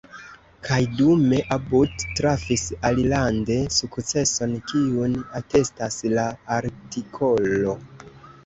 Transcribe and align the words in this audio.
Kaj 0.67 0.77
dume 0.99 1.41
About 1.55 2.05
trafis 2.19 2.63
alilande 2.89 3.57
sukceson, 3.75 4.57
kiun 4.73 5.15
atestas 5.41 5.99
la 6.21 6.25
artikolo. 6.59 7.79